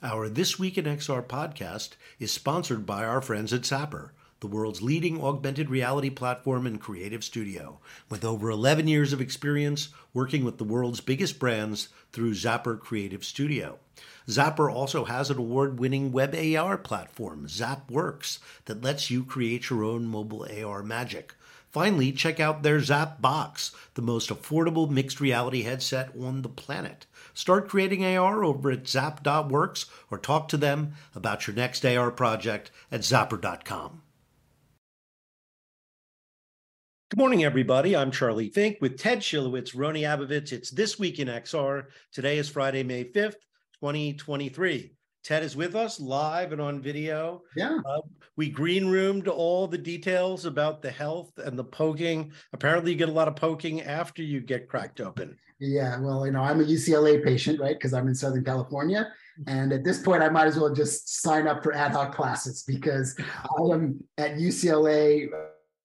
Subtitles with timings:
[0.00, 4.80] Our This Week in XR podcast is sponsored by our friends at Zappar, the world's
[4.80, 10.58] leading augmented reality platform and creative studio, with over 11 years of experience working with
[10.58, 13.80] the world's biggest brands through Zappar Creative Studio.
[14.28, 19.82] Zappar also has an award winning web AR platform, ZapWorks, that lets you create your
[19.82, 21.34] own mobile AR magic.
[21.78, 27.06] Finally, check out their Zap Box, the most affordable mixed reality headset on the planet.
[27.34, 32.72] Start creating AR over at zap.works or talk to them about your next AR project
[32.90, 34.02] at zappar.com.
[37.10, 37.94] Good morning, everybody.
[37.94, 40.50] I'm Charlie Fink with Ted Schilowitz, Rony Abovitz.
[40.50, 41.84] It's This Week in XR.
[42.10, 43.38] Today is Friday, May 5th,
[43.74, 44.97] 2023.
[45.24, 47.42] Ted is with us live and on video.
[47.56, 47.78] Yeah.
[47.84, 48.00] Uh,
[48.36, 52.32] we green roomed all the details about the health and the poking.
[52.52, 55.36] Apparently, you get a lot of poking after you get cracked open.
[55.60, 57.74] Yeah, well, you know, I'm a UCLA patient, right?
[57.74, 59.12] Because I'm in Southern California.
[59.46, 62.62] And at this point, I might as well just sign up for ad hoc classes
[62.66, 65.28] because I am at UCLA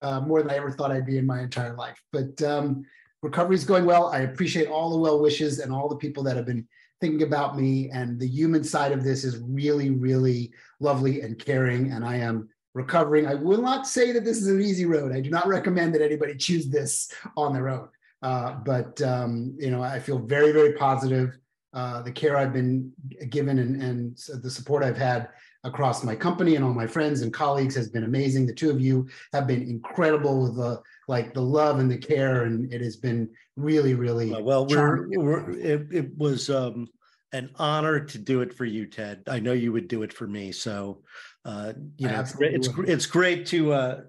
[0.01, 1.99] uh, more than I ever thought I'd be in my entire life.
[2.11, 2.83] But um,
[3.21, 4.07] recovery is going well.
[4.07, 6.67] I appreciate all the well wishes and all the people that have been
[7.03, 7.89] thinking about me.
[7.89, 11.91] And the human side of this is really, really lovely and caring.
[11.91, 13.27] And I am recovering.
[13.27, 15.11] I will not say that this is an easy road.
[15.11, 17.89] I do not recommend that anybody choose this on their own.
[18.21, 21.37] Uh, but um, you know, I feel very, very positive.
[21.73, 22.91] Uh, the care I've been
[23.29, 25.29] given and, and the support I've had
[25.63, 28.45] across my company and all my friends and colleagues has been amazing.
[28.45, 32.43] The two of you have been incredible with the like the love and the care,
[32.43, 34.67] and it has been really, really well.
[34.67, 36.87] We're, we're it, it, was um,
[37.31, 39.23] an honor to do it for you, Ted.
[39.27, 40.51] I know you would do it for me.
[40.51, 41.01] So,
[41.45, 44.01] uh, you know, it's, it's it's great to uh,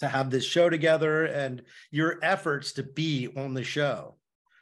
[0.00, 4.14] to have this show together and your efforts to be on the show.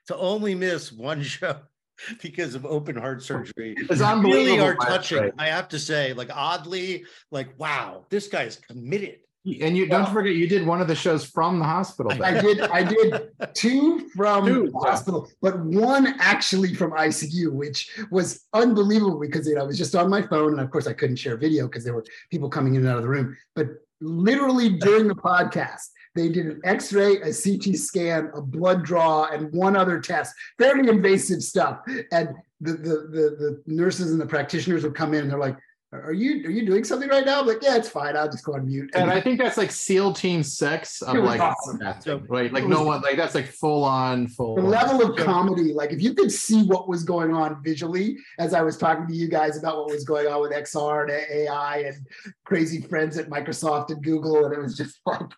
[0.08, 1.58] To only miss one show
[2.22, 5.18] because of open heart surgery it's really are touching.
[5.18, 5.32] Right.
[5.38, 9.18] I have to say, like oddly, like wow, this guy is committed.
[9.60, 12.12] And you don't forget, you did one of the shows from the hospital.
[12.20, 12.60] I did.
[12.62, 19.20] I did two from two, the hospital, but one actually from ICU, which was unbelievable
[19.20, 21.36] because you know I was just on my phone, and of course I couldn't share
[21.36, 23.36] video because there were people coming in and out of the room.
[23.54, 23.68] But
[24.00, 29.52] literally during the podcast, they did an X-ray, a CT scan, a blood draw, and
[29.52, 30.34] one other test.
[30.58, 31.80] Fairly invasive stuff.
[32.10, 35.58] And the the the, the nurses and the practitioners would come in and they're like,
[35.92, 37.40] are you are you doing something right now?
[37.40, 38.16] I'm like, yeah, it's fine.
[38.16, 38.90] I'll just go on mute.
[38.94, 42.26] And, and I think that's like SEAL Team Six of like awesome.
[42.28, 42.52] right.
[42.52, 44.56] Like no one like that's like full on full.
[44.56, 48.52] The level of comedy, like if you could see what was going on visually as
[48.52, 51.78] I was talking to you guys about what was going on with XR and AI
[51.78, 51.96] and
[52.44, 55.30] crazy friends at Microsoft and Google, and it was just like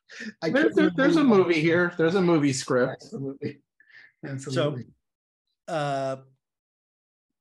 [0.42, 1.92] I there's, there, there's a movie here.
[1.98, 3.02] There's a movie script.
[3.02, 3.58] Absolutely.
[4.24, 4.86] Absolutely.
[5.68, 6.16] So uh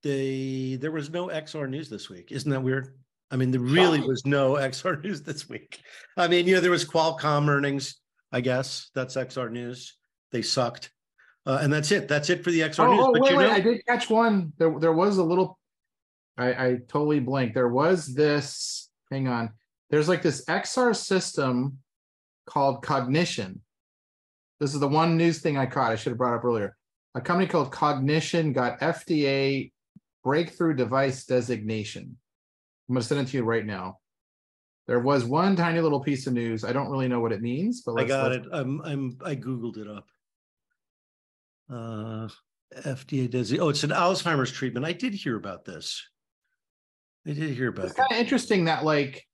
[0.03, 2.31] the there was no XR news this week.
[2.31, 2.95] Isn't that weird?
[3.29, 5.79] I mean, there really was no XR news this week.
[6.15, 7.95] I mean, you know, there was Qualcomm earnings.
[8.31, 9.97] I guess that's XR news.
[10.31, 10.91] They sucked,
[11.45, 12.07] uh, and that's it.
[12.07, 13.05] That's it for the XR oh, news.
[13.05, 14.53] Oh, but wait, you know, wait, I did catch one.
[14.57, 15.57] There, there was a little.
[16.37, 17.55] I, I totally blanked.
[17.55, 18.89] There was this.
[19.11, 19.51] Hang on.
[19.89, 21.77] There's like this XR system
[22.45, 23.59] called Cognixion.
[24.59, 25.91] This is the one news thing I caught.
[25.91, 26.75] I should have brought up earlier.
[27.15, 29.71] A company called Cognixion got FDA
[30.27, 32.17] breakthrough device designation.
[32.89, 33.99] I'm going to send it to you right now.
[34.85, 36.65] There was one tiny little piece of news.
[36.65, 38.43] I don't really know what it means, but I got it.
[38.51, 40.05] I'm I'm I googled it up.
[41.69, 42.27] Uh,
[42.81, 43.53] FDA does.
[43.57, 44.85] Oh, it's an Alzheimer's treatment.
[44.85, 46.05] I did hear about this.
[47.25, 47.85] I did hear about.
[47.85, 49.25] It's kind of interesting that like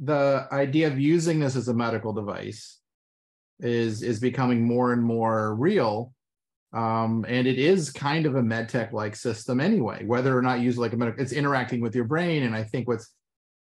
[0.00, 2.80] the idea of using this as a medical device
[3.60, 6.12] is is becoming more and more real
[6.72, 10.78] um, and it is kind of a medtech like system anyway, whether or not used
[10.78, 12.44] like a medical, it's interacting with your brain.
[12.44, 13.12] And I think what's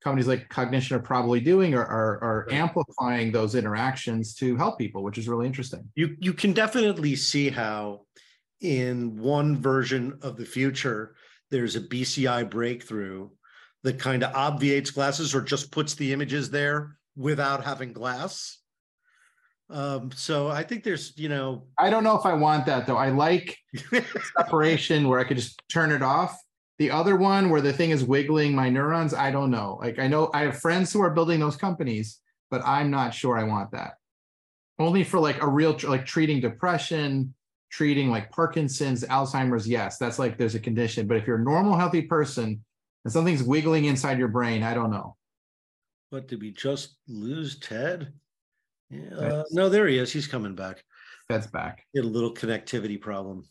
[0.03, 5.03] companies like Cognixion are probably doing are, are, are amplifying those interactions to help people,
[5.03, 5.90] which is really interesting.
[5.96, 8.01] You you can definitely see how
[8.59, 11.16] in one version of the future
[11.50, 13.29] there's a BCI breakthrough
[13.84, 18.58] that kind of obviates glasses or just puts the images there without having glass
[19.69, 22.97] um, so I think there's, you know, I don't know if I want that though.
[22.97, 23.58] I like
[24.37, 26.37] separation where I could just turn it off.
[26.79, 29.78] The other one where the thing is wiggling my neurons, I don't know.
[29.81, 32.19] Like I know I have friends who are building those companies,
[32.49, 33.96] but I'm not sure I want that.
[34.79, 37.34] Only for like a real like treating depression,
[37.70, 41.08] treating like Parkinson's, Alzheimer's, yes, that's like there's a condition.
[41.08, 42.63] But if you're a normal, healthy person
[43.03, 45.17] and something's wiggling inside your brain, I don't know.
[46.09, 48.13] But did we just lose Ted?
[48.93, 50.11] Uh, no, there he is.
[50.13, 50.84] He's coming back.
[51.29, 51.84] That's back.
[51.91, 53.43] He had a little connectivity problem.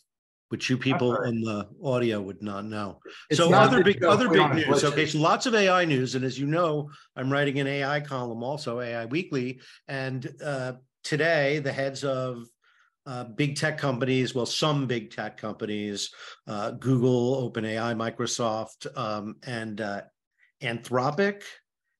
[0.48, 3.00] which you people in the audio would not know.
[3.30, 4.84] It's so not other big other big news.
[4.84, 8.42] Okay, so lots of AI news, and as you know, I'm writing an AI column
[8.42, 12.44] also, AI Weekly, and uh, today the heads of
[13.06, 16.10] uh, big tech companies, well, some big tech companies,
[16.46, 20.02] uh, Google, OpenAI, Microsoft, um, and uh,
[20.62, 21.42] Anthropic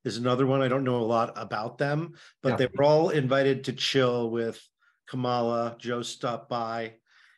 [0.07, 0.63] is another one.
[0.63, 2.57] I don't know a lot about them, but Yeah.
[2.57, 4.63] they were all invited to chill with
[5.07, 5.77] Kamala.
[5.79, 6.95] Joe stopped by.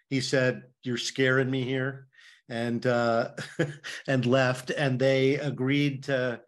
[0.09, 2.09] He said, "You're scaring me here,"
[2.49, 3.31] and uh,
[4.06, 4.70] and left.
[4.70, 6.41] And they agreed to,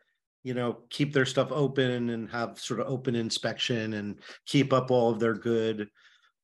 [0.45, 4.91] you know, keep their stuff open and have sort of open inspection and keep up
[4.91, 5.89] all of their good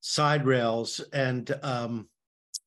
[0.01, 1.01] side rails.
[1.13, 2.09] And um,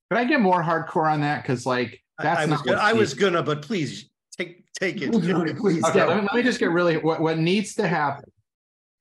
[0.09, 1.43] Could I get more hardcore on that?
[1.43, 5.11] Because like that's I, was not gonna, I was gonna, but please take take it.
[5.57, 8.25] Please, Okay, let me, let me just get really what, what needs to happen.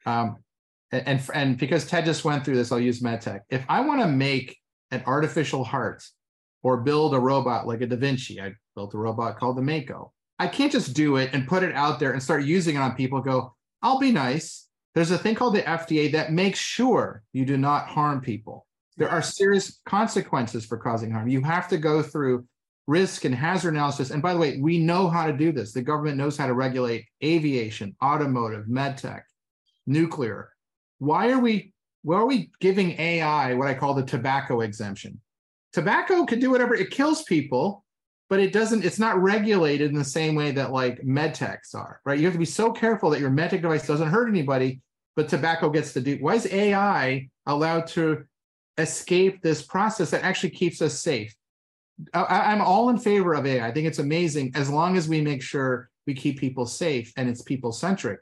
[0.06, 0.37] Um,
[0.93, 3.40] and, and and because Ted just went through this, I'll use MedTech.
[3.50, 4.56] If I want to make
[4.90, 6.02] an artificial heart
[6.62, 10.12] or build a robot like a Da Vinci, I built a robot called the Mako.
[10.38, 12.94] I can't just do it and put it out there and start using it on
[12.94, 13.20] people.
[13.20, 14.67] Go, I'll be nice.
[14.94, 18.67] There's a thing called the FDA that makes sure you do not harm people.
[18.96, 21.29] There are serious consequences for causing harm.
[21.29, 22.46] You have to go through
[22.88, 24.11] risk and hazard analysis.
[24.11, 25.73] And by the way, we know how to do this.
[25.73, 29.23] The government knows how to regulate aviation, automotive, medtech,
[29.87, 30.50] nuclear.
[30.99, 35.20] Why are we why are we giving AI what I call the tobacco exemption?
[35.73, 37.85] Tobacco can do whatever, it kills people,
[38.31, 42.19] but it doesn't, it's not regulated in the same way that like medtechs are, right?
[42.19, 44.81] You have to be so careful that your medtech device doesn't hurt anybody,
[45.17, 46.17] but tobacco gets to do.
[46.20, 48.25] Why is AI allowed to
[48.79, 51.35] escape this process that actually keeps us safe?
[52.15, 53.67] I, I'm all in favor of AI.
[53.67, 57.29] I think it's amazing as long as we make sure we keep people safe and
[57.29, 58.21] it's people centric.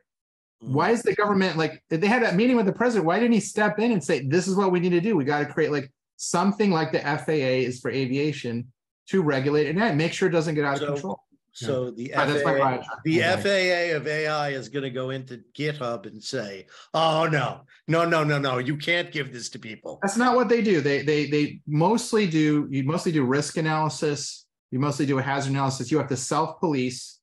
[0.63, 0.71] Mm.
[0.71, 3.07] Why is the government like they had that meeting with the president?
[3.07, 5.17] Why didn't he step in and say, this is what we need to do?
[5.17, 8.73] We got to create like something like the FAA is for aviation
[9.09, 11.21] to regulate it and make sure it doesn't get out of control.
[11.57, 13.21] So the All right, that's my FAA, the.
[13.21, 18.23] FAA of AI is going to go into GitHub and say, "Oh no, no, no,
[18.23, 18.59] no, no!
[18.59, 20.83] You can't give this to people." That's not what they do.
[20.83, 24.45] They they they mostly do you mostly do risk analysis.
[24.71, 25.91] You mostly do a hazard analysis.
[25.91, 27.21] You have to self-police.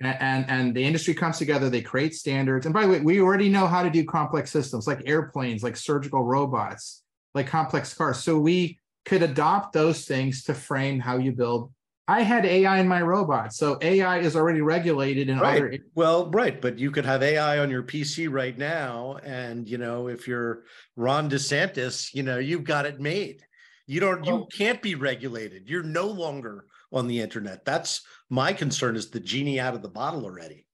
[0.00, 2.64] And, and and the industry comes together, they create standards.
[2.64, 5.76] And by the way, we already know how to do complex systems like airplanes, like
[5.76, 7.02] surgical robots,
[7.34, 8.18] like complex cars.
[8.22, 11.72] So we could adopt those things to frame how you build.
[12.08, 13.52] I had AI in my robot.
[13.52, 15.56] So AI is already regulated in Right.
[15.56, 19.78] other Well, right, but you could have AI on your PC right now, and you
[19.78, 20.64] know, if you're
[20.94, 23.44] Ron DeSantis, you know, you've got it made.
[23.88, 25.68] You don't, you can't be regulated.
[25.68, 27.64] You're no longer on the internet.
[27.64, 28.96] That's my concern.
[28.96, 30.66] Is the genie out of the bottle already?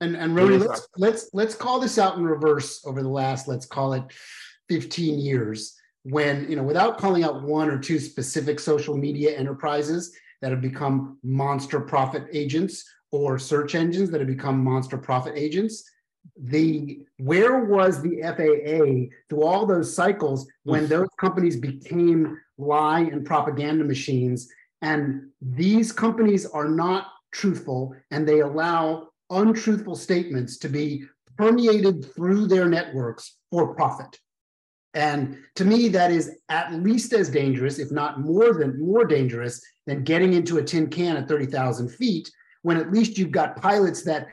[0.00, 3.48] And and Rony, is let's let's let's call this out in reverse over the last,
[3.48, 4.04] let's call it
[4.68, 5.74] 15 years,
[6.04, 10.60] when, you know, without calling out one or two specific social media enterprises that have
[10.60, 15.84] become monster profit agents or search engines that have become monster profit agents.
[16.36, 23.24] The where was the FAA through all those cycles when those companies became lie and
[23.24, 24.48] propaganda machines?
[24.82, 31.04] And these companies are not truthful and they allow untruthful statements to be
[31.36, 34.18] permeated through their networks for profit.
[34.98, 39.64] And to me, that is at least as dangerous, if not more than more dangerous,
[39.86, 42.28] than getting into a tin can at 30,000 feet,
[42.62, 44.26] when at least you've got pilots that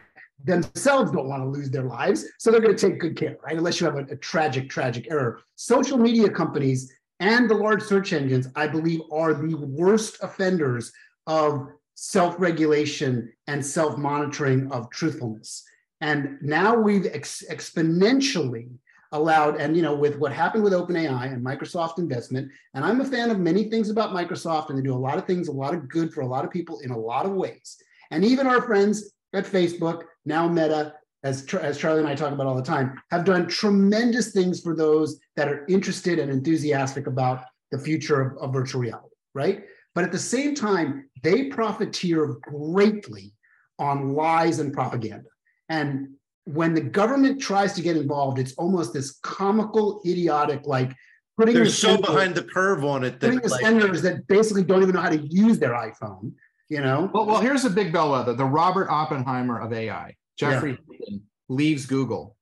[0.44, 2.26] themselves don't want to lose their lives.
[2.40, 3.56] So they're going to take good care, right?
[3.56, 5.40] Unless you have a, a tragic, tragic error.
[5.56, 10.92] Social media companies and the large search engines, I believe, are the worst offenders
[11.28, 15.64] of self regulation and self monitoring of truthfulness.
[16.02, 18.70] And now we've ex- exponentially
[19.16, 23.06] allowed, and you know, with what happened with OpenAI and Microsoft investment, and I'm a
[23.06, 25.74] fan of many things about Microsoft, and they do a lot of things, a lot
[25.74, 27.78] of good for a lot of people in a lot of ways.
[28.12, 30.94] And even our friends at Facebook, now Meta,
[31.24, 34.76] as, as Charlie and I talk about all the time, have done tremendous things for
[34.76, 39.66] those that are interested and enthusiastic about the future of, of virtual reality, right?
[39.96, 43.34] But at the same time, they profiteer greatly
[43.80, 45.30] on lies and propaganda.
[45.70, 46.10] And
[46.46, 50.92] when the government tries to get involved, it's almost this comical, idiotic, like
[51.38, 54.02] putting They're the so sender- behind the curve on it putting that the like, senders
[54.04, 56.34] that basically don't even know how to use their iPhone.
[56.70, 61.22] You know, Well, well, here's a big bellwether: the Robert Oppenheimer of AI, Geoffrey Hinton,
[61.48, 62.36] leaves Google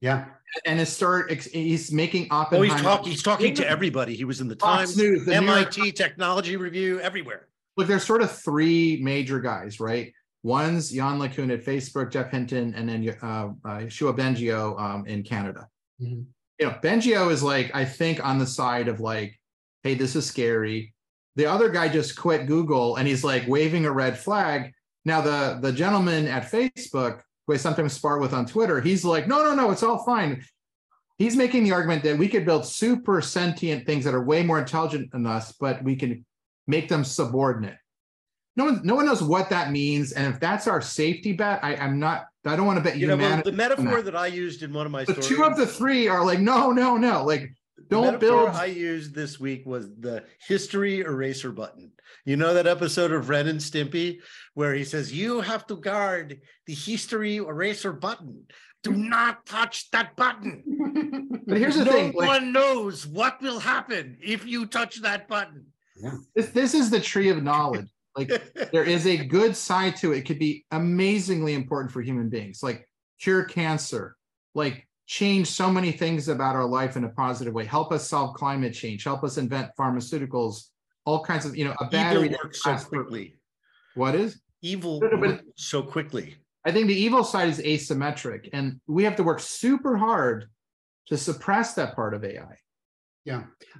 [0.00, 0.26] yeah,
[0.64, 1.30] and is start.
[1.30, 2.72] He's making oh, Oppenheimer.
[2.72, 3.10] he's talking.
[3.10, 4.14] He's talking to everybody.
[4.14, 7.48] He was in the Fox Times, News, the New York MIT Technology Review, everywhere.
[7.76, 10.12] Look, there's sort of three major guys, right?
[10.42, 15.22] One's Yann LeCun at Facebook, Geoff Hinton, and then uh, uh, Shua Bengio um, in
[15.22, 15.68] Canada.
[16.00, 16.26] Mhm.
[16.58, 19.38] You know, Bengio is like, I think, on the side of like,
[19.82, 20.94] hey, this is scary.
[21.36, 24.72] The other guy just quit Google and he's like waving a red flag.
[25.04, 29.28] Now the the gentleman at Facebook, who I sometimes spar with on Twitter, he's like,
[29.28, 30.44] no, no, no, it's all fine.
[31.16, 34.58] He's making the argument that we could build super sentient things that are way more
[34.58, 36.24] intelligent than us, but we can
[36.66, 37.76] make them subordinate.
[38.58, 41.76] No one, no one knows what that means, and if that's our safety bet, I,
[41.76, 42.26] I'm not.
[42.44, 44.06] I don't want to bet You know, well, the metaphor that.
[44.06, 45.28] that I used in one of my the stories.
[45.28, 47.24] two of the three are like, no, no, no.
[47.24, 48.48] Like, the don't metaphor build.
[48.48, 51.92] I used this week was the history eraser button.
[52.24, 54.18] You know that episode of Ren and Stimpy
[54.54, 58.44] where he says, You have to guard the history eraser button.
[58.82, 60.64] Do not touch that button.
[61.46, 65.28] but here's the no thing: like, one knows what will happen if you touch that
[65.28, 65.66] button.
[66.34, 67.86] this, this is the tree of knowledge.
[68.18, 70.18] Like, there is a good side to it.
[70.18, 72.88] It could be amazingly important for human beings, like
[73.20, 74.16] cure cancer,
[74.54, 78.34] like change so many things about our life in a positive way, help us solve
[78.34, 80.68] climate change, help us invent pharmaceuticals,
[81.04, 82.28] all kinds of, you know, a battery.
[82.28, 83.36] That works so quickly.
[83.94, 84.40] What is?
[84.60, 86.36] Evil but- so quickly.
[86.64, 90.50] I think the evil side is asymmetric, and we have to work super hard
[91.06, 92.58] to suppress that part of AI.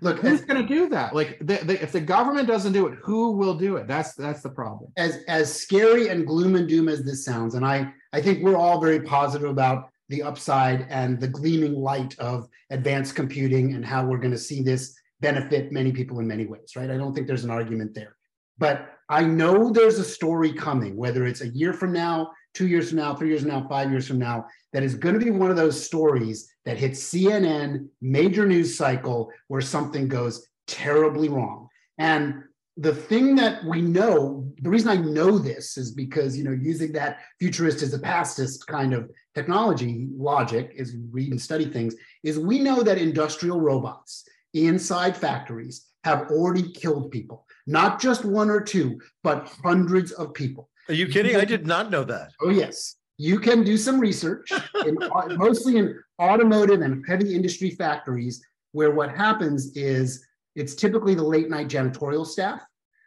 [0.01, 1.15] Look, Who's going to do that?
[1.15, 3.89] Like, the, the, if the government doesn't do it, who will do it?
[3.89, 4.93] That's that's the problem.
[4.97, 8.57] as as scary and gloom and doom as this sounds, and I I think we're
[8.57, 14.05] all very positive about the upside and the gleaming light of advanced computing and how
[14.05, 16.91] we're going to see this benefit many people in many ways, right?
[16.91, 18.17] I don't think there's an argument there.
[18.59, 22.89] But I know there's a story coming, whether it's a year from now, two years
[22.89, 25.31] from now, three years from now, five years from now, that is going to be
[25.31, 31.69] one of those stories that hits CNN, major news cycle, where something goes terribly wrong.
[31.99, 32.43] And
[32.77, 36.91] the thing that we know, the reason I know this is because, you know, using
[36.93, 42.41] that futurist is a pastist kind of technology logic you read and study things, is
[42.41, 48.61] we know that industrial robots inside factories have already killed people, not just one or
[48.61, 50.69] two, but hundreds of people.
[50.89, 51.37] Are you kidding?
[51.37, 52.33] I did not know that.
[52.41, 52.97] Oh, yes.
[53.19, 54.51] You can do some research,
[54.87, 54.97] in,
[55.37, 58.43] mostly in automotive and heavy industry factories,
[58.73, 62.63] where what happens is it's typically the late night janitorial staff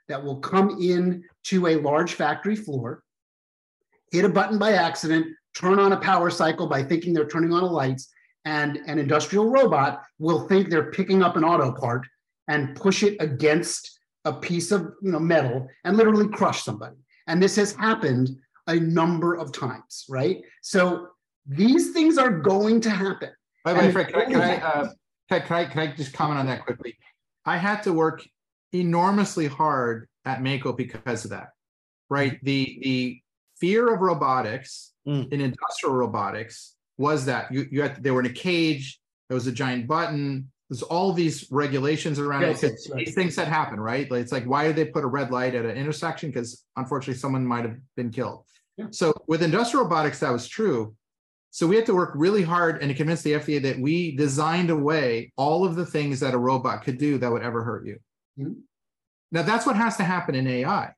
[0.10, 3.04] that will come in to a large factory floor,
[4.12, 7.64] hit a button by accident, turn on a power cycle by thinking they're turning on
[7.64, 8.10] a lights,
[8.46, 12.06] and an industrial robot will think they're picking up an auto part
[12.48, 16.96] and push it against a piece of you know, metal and literally crush somebody.
[17.32, 18.30] And this has happened
[18.68, 20.42] a number of times, right?
[20.62, 21.08] So
[21.48, 23.30] these things are going to happen.
[23.64, 24.90] By the way, Fred, can I, can I, uh,
[25.30, 26.98] can I, can I, can I just comment on that quickly?
[27.46, 28.22] I had to work
[28.74, 31.50] enormously hard at Mako because of that,
[32.10, 32.38] right?
[32.44, 33.22] The the
[33.60, 35.34] fear of robotics Mm.
[35.34, 39.48] in industrial robotics was that you, you had they were in a cage, there was
[39.48, 42.80] a giant button, there's all these regulations around Yes, it.
[42.94, 43.06] right.
[43.06, 44.10] These things that happen, right?
[44.10, 46.30] Like, It's like why did they put a red light at an intersection?
[46.30, 48.46] Because unfortunately, someone might have been killed.
[48.78, 48.86] Yeah.
[48.92, 50.96] So with industrial robotics, that was true.
[51.50, 54.70] So we had to work really hard and to convince the FDA that we designed
[54.70, 57.98] away all of the things that a robot could do that would ever hurt you.
[58.40, 58.62] Mhm.
[59.34, 60.94] Now that's what has to happen in AI.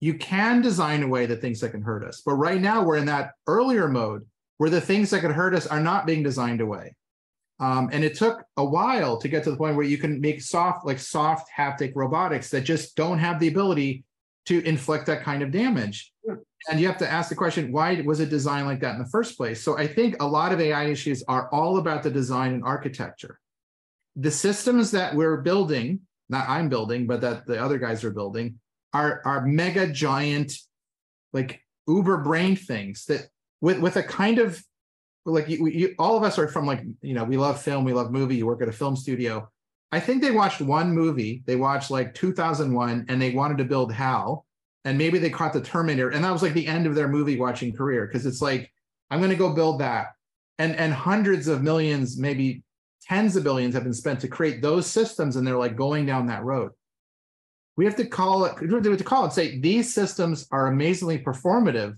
[0.00, 3.04] You can design away the things that can hurt us, but right now we're in
[3.04, 6.94] that earlier mode where the things that could hurt us are not being designed away.
[7.60, 10.40] Um, and it took a while to get to the point where you can make
[10.40, 14.04] soft, like soft haptic robotics that just don't have the ability
[14.46, 16.10] to inflict that kind of damage.
[16.26, 16.36] Yeah.
[16.68, 19.08] And you have to ask the question, why was it designed like that in the
[19.08, 19.62] first place?
[19.62, 23.38] So I think a lot of AI issues are all about the design and architecture.
[24.16, 26.00] The systems that we're building,
[26.30, 28.58] not I'm building, but that the other guys are building,
[28.94, 30.54] are, are mega giant,
[31.32, 33.28] like uber brain things that
[33.60, 34.62] with, with a kind of
[35.24, 37.92] like you, you, all of us are from like you know we love film we
[37.92, 39.48] love movie you work at a film studio.
[39.92, 43.92] I think they watched one movie they watched like 2001 and they wanted to build
[43.92, 44.46] hal
[44.84, 47.38] and maybe they caught the terminator and that was like the end of their movie
[47.38, 48.72] watching career because it's like
[49.10, 50.08] i'm going to go build that.
[50.58, 52.62] And and hundreds of millions maybe
[53.02, 56.26] tens of billions have been spent to create those systems and they're like going down
[56.26, 56.72] that road.
[57.76, 61.18] We have to call it we have to call it say these systems are amazingly
[61.18, 61.96] performative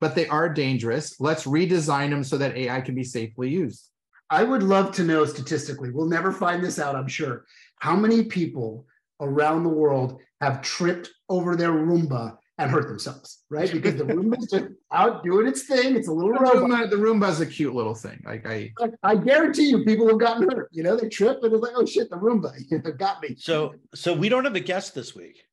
[0.00, 1.20] but they are dangerous.
[1.20, 3.90] Let's redesign them so that AI can be safely used.
[4.30, 7.44] I would love to know statistically, we'll never find this out, I'm sure,
[7.78, 8.86] how many people
[9.20, 13.70] around the world have tripped over their Roomba and hurt themselves, right?
[13.70, 15.94] Because the Roomba's just out doing its thing.
[15.94, 16.70] It's a little The robot.
[16.70, 18.22] Roomba, the Roomba's a cute little thing.
[18.24, 18.72] Like I,
[19.02, 20.70] I guarantee you, people have gotten hurt.
[20.72, 23.36] You know, they trip and it's like, oh shit, the Roomba you know, got me.
[23.38, 25.45] So, so we don't have a guest this week.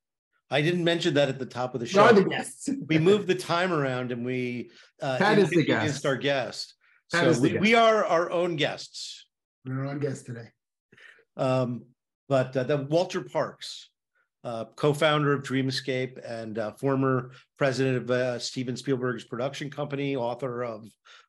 [0.54, 2.12] I didn't mention that at the top of the show.
[2.12, 2.68] the guests.
[2.86, 4.70] We moved the time around and we
[5.02, 6.06] uh, Pat is the guest.
[6.06, 6.74] our guest.
[7.10, 7.60] Pat So is the we, guest.
[7.60, 9.26] we are our own guests.
[9.66, 10.48] We're our own guest today.
[11.36, 11.86] Um,
[12.28, 13.90] but uh, the Walter Parkes
[14.44, 20.62] uh, co-founder of Dreamscape and uh, former president of uh, Steven Spielberg's production company, author
[20.62, 20.86] of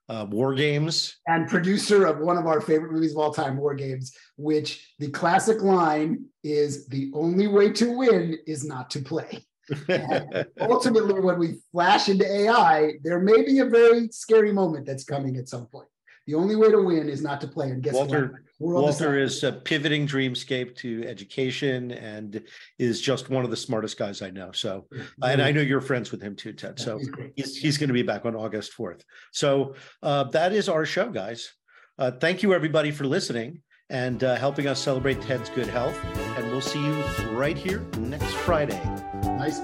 [0.10, 3.74] uh, War Games, and producer of one of our favorite movies of all time, War
[3.74, 9.44] Games, which the classic line is the only way to win is not to play.
[10.62, 15.38] ultimately, when we flash into AI, there may be a very scary moment that's coming
[15.38, 15.88] at some point.
[16.28, 17.70] The only way to win is not to play.
[17.70, 18.42] And guess Walter, what?
[18.60, 22.42] Walter is uh, pivoting Dreamscape to education and
[22.80, 24.52] is just one of the smartest guys I know.
[24.54, 24.86] So,
[25.22, 26.80] and I know you're friends with him too, Ted.
[26.80, 27.00] So
[27.36, 29.02] he's, he's going to be back on August 4th.
[29.34, 31.52] So uh, that is our show, guys.
[31.98, 35.98] Uh, thank you, everybody, for listening and uh, helping us celebrate Ted's good health.
[36.38, 36.94] And we'll see you
[37.32, 38.82] right here next Friday.
[39.24, 39.60] Nice.